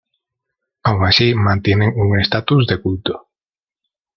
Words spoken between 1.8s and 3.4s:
un status de culto.